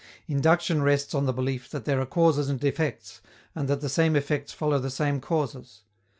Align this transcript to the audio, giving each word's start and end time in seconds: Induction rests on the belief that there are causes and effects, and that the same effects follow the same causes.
Induction 0.25 0.81
rests 0.81 1.13
on 1.13 1.27
the 1.27 1.31
belief 1.31 1.69
that 1.69 1.85
there 1.85 2.01
are 2.01 2.07
causes 2.07 2.49
and 2.49 2.63
effects, 2.63 3.21
and 3.53 3.67
that 3.67 3.81
the 3.81 3.87
same 3.87 4.15
effects 4.15 4.51
follow 4.51 4.79
the 4.79 4.89
same 4.89 5.19
causes. 5.21 5.83